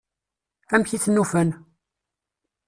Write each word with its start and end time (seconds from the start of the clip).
Amek 0.73 0.89
i 0.95 0.97
ten-ufan? 1.03 1.49